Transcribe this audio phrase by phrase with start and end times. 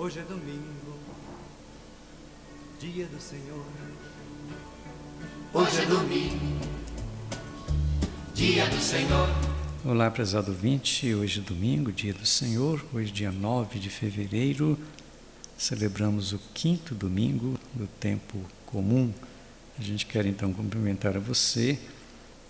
[0.00, 0.98] Hoje é domingo,
[2.80, 3.66] dia do Senhor.
[5.52, 6.58] Hoje é domingo,
[8.34, 9.28] dia do Senhor.
[9.84, 11.14] Olá, prezado ouvinte.
[11.14, 12.82] Hoje é domingo, dia do Senhor.
[12.94, 14.78] Hoje, dia 9 de fevereiro,
[15.58, 19.12] celebramos o quinto domingo do tempo comum.
[19.78, 21.78] A gente quer então cumprimentar a você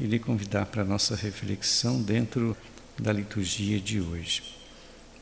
[0.00, 2.56] e lhe convidar para a nossa reflexão dentro
[2.98, 4.65] da liturgia de hoje.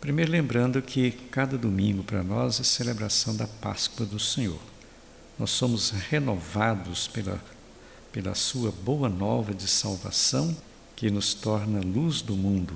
[0.05, 4.60] Primeiro, lembrando que cada domingo para nós é celebração da Páscoa do Senhor.
[5.38, 7.42] Nós somos renovados pela,
[8.12, 10.55] pela Sua boa nova de salvação
[10.95, 12.74] que nos torna luz do mundo.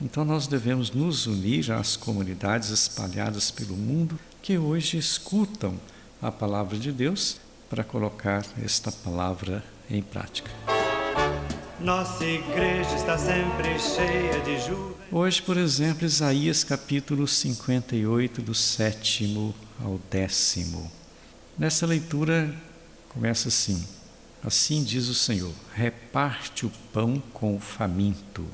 [0.00, 5.78] Então, nós devemos nos unir às comunidades espalhadas pelo mundo que hoje escutam
[6.22, 7.36] a palavra de Deus
[7.68, 10.50] para colocar esta palavra em prática.
[11.78, 14.91] Nossa igreja está sempre cheia de júbilo.
[15.14, 20.90] Hoje, por exemplo, Isaías capítulo 58, do sétimo ao décimo.
[21.58, 22.50] Nessa leitura
[23.10, 23.86] começa assim:
[24.42, 28.46] Assim diz o Senhor: reparte o pão com o faminto,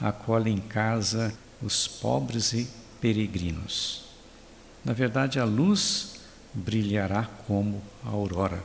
[0.00, 2.68] acolhe em casa os pobres e
[3.00, 4.04] peregrinos.
[4.84, 6.20] Na verdade, a luz
[6.54, 8.62] brilhará como a aurora.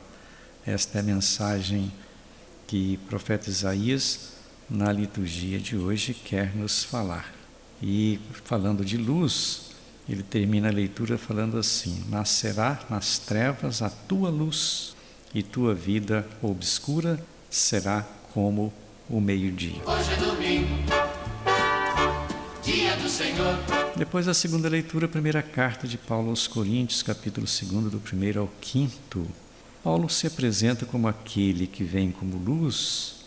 [0.64, 1.90] Esta é a mensagem
[2.68, 4.37] que o profeta Isaías,
[4.68, 7.32] na liturgia de hoje, quer nos falar.
[7.82, 9.70] E falando de luz,
[10.08, 14.94] ele termina a leitura falando assim: Nascerá nas trevas a tua luz,
[15.34, 18.72] e tua vida obscura será como
[19.08, 19.82] o meio-dia.
[19.86, 20.74] Hoje é domingo,
[22.62, 23.58] dia do Senhor.
[23.96, 28.40] Depois da segunda leitura, a primeira carta de Paulo aos Coríntios, capítulo 2, do primeiro
[28.40, 29.26] ao quinto.
[29.82, 33.17] Paulo se apresenta como aquele que vem como luz,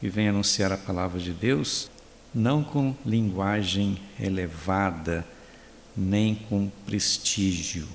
[0.00, 1.90] que vem anunciar a palavra de Deus,
[2.34, 5.26] não com linguagem elevada,
[5.94, 7.86] nem com prestígio,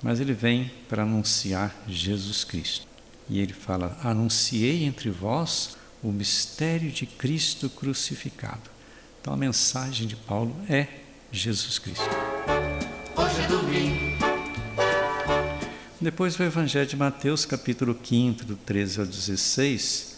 [0.00, 2.86] mas ele vem para anunciar Jesus Cristo.
[3.28, 8.70] E ele fala: Anunciei entre vós o mistério de Cristo crucificado.
[9.20, 10.86] Então a mensagem de Paulo é
[11.32, 12.04] Jesus Cristo.
[13.16, 14.24] Hoje é domingo,
[16.00, 20.13] Depois o Evangelho de Mateus, capítulo 5, do 13 ao 16.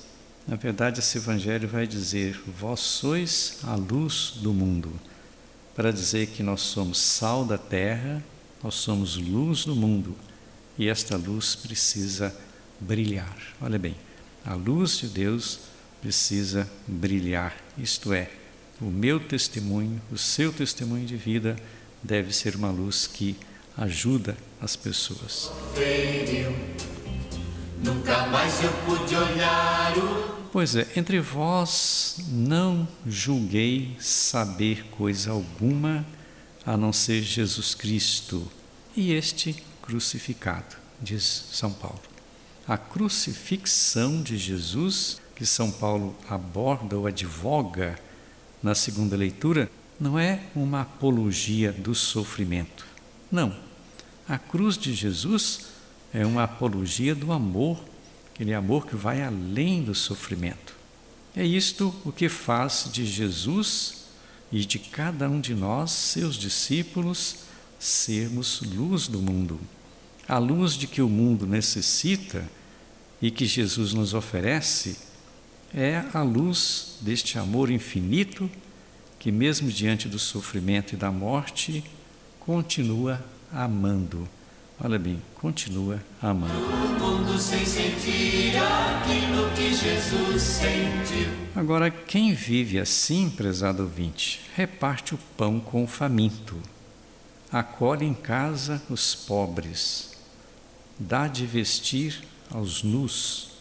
[0.46, 4.92] Na verdade, esse Evangelho vai dizer: Vós sois a luz do mundo.
[5.74, 8.22] Para dizer que nós somos sal da terra,
[8.62, 10.16] nós somos luz do mundo.
[10.78, 12.34] E esta luz precisa
[12.80, 13.36] brilhar.
[13.60, 13.96] Olha bem,
[14.44, 15.58] a luz de Deus
[16.00, 18.30] precisa brilhar, isto é,
[18.80, 21.56] o meu testemunho, o seu testemunho de vida
[22.02, 23.36] deve ser uma luz que
[23.76, 25.50] ajuda as pessoas.
[25.74, 26.54] feriu.
[27.82, 30.25] Nunca mais eu pude olhar o.
[30.56, 36.02] Pois é, entre vós não julguei saber coisa alguma
[36.64, 38.50] a não ser Jesus Cristo
[38.96, 42.00] e este crucificado, diz São Paulo.
[42.66, 47.98] A crucifixão de Jesus, que São Paulo aborda ou advoga
[48.62, 52.86] na segunda leitura, não é uma apologia do sofrimento.
[53.30, 53.54] Não.
[54.26, 55.66] A cruz de Jesus
[56.14, 57.78] é uma apologia do amor,
[58.36, 60.76] aquele amor que vai além do sofrimento.
[61.34, 64.08] É isto o que faz de Jesus
[64.52, 67.46] e de cada um de nós, seus discípulos,
[67.78, 69.58] sermos luz do mundo.
[70.28, 72.46] A luz de que o mundo necessita
[73.22, 74.98] e que Jesus nos oferece
[75.74, 78.50] é a luz deste amor infinito
[79.18, 81.82] que, mesmo diante do sofrimento e da morte,
[82.38, 84.28] continua amando.
[84.78, 86.52] Olha bem, continua amando.
[86.52, 91.28] O mundo sem sentir aquilo que Jesus sentiu.
[91.54, 96.56] Agora, quem vive assim, prezado ouvinte, reparte o pão com o faminto,
[97.50, 100.10] acolhe em casa os pobres,
[100.98, 103.52] dá de vestir aos nus.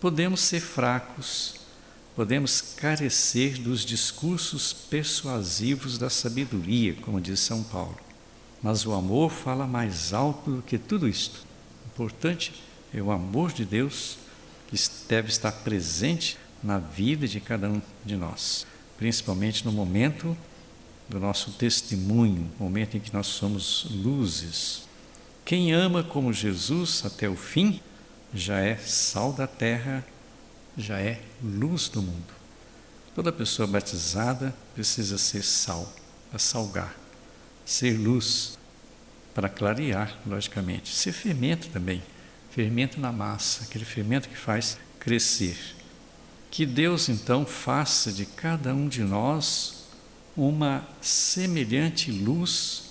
[0.00, 1.56] Podemos ser fracos,
[2.16, 8.03] podemos carecer dos discursos persuasivos da sabedoria, como diz São Paulo.
[8.64, 11.44] Mas o amor fala mais alto do que tudo isto.
[11.84, 12.50] O importante
[12.94, 14.16] é o amor de Deus
[14.68, 14.76] que
[15.06, 18.66] deve estar presente na vida de cada um de nós,
[18.96, 20.34] principalmente no momento
[21.06, 24.84] do nosso testemunho, momento em que nós somos luzes.
[25.44, 27.82] Quem ama como Jesus até o fim
[28.32, 30.02] já é sal da terra,
[30.74, 32.32] já é luz do mundo.
[33.14, 35.92] Toda pessoa batizada precisa ser sal,
[36.30, 37.03] para salgar,
[37.64, 38.58] ser luz,
[39.34, 42.02] para clarear, logicamente, ser fermento também,
[42.50, 45.56] fermento na massa, aquele fermento que faz crescer.
[46.50, 49.86] Que Deus então faça de cada um de nós
[50.36, 52.90] uma semelhante luz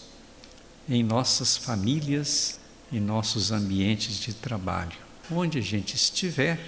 [0.88, 2.60] em nossas famílias,
[2.92, 4.98] em nossos ambientes de trabalho.
[5.32, 6.60] Onde a gente estiver,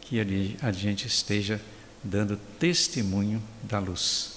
[0.00, 0.20] que
[0.62, 1.60] a gente esteja
[2.02, 4.35] dando testemunho da luz.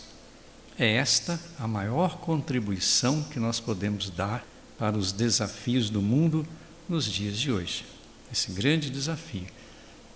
[0.80, 4.46] É esta a maior contribuição que nós podemos dar
[4.78, 6.48] para os desafios do mundo
[6.88, 7.84] nos dias de hoje.
[8.32, 9.46] Esse grande desafio.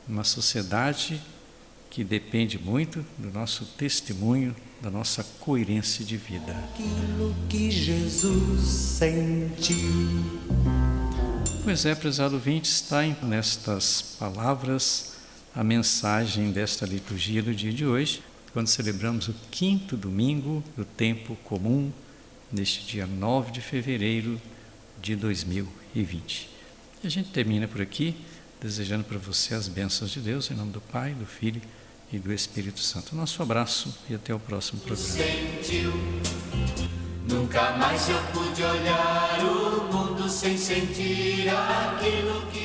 [0.07, 1.21] Uma sociedade
[1.89, 6.53] que depende muito do nosso testemunho, da nossa coerência de vida.
[6.73, 9.75] Aquilo que Jesus sentiu.
[11.61, 15.15] Pois é, prezado vinte, está nestas palavras
[15.53, 21.35] a mensagem desta liturgia do dia de hoje, quando celebramos o quinto domingo do tempo
[21.43, 21.91] comum,
[22.51, 24.39] neste dia 9 de fevereiro
[25.01, 26.49] de 2020.
[27.03, 28.15] E a gente termina por aqui,
[28.61, 31.61] desejando para você as bênçãos de Deus, em nome do Pai, do Filho
[32.11, 33.15] e do Espírito Santo.
[33.15, 35.17] Nosso abraço e até o próximo programa.
[37.27, 42.63] Nunca mais eu pude olhar o mundo sem sentir aquilo que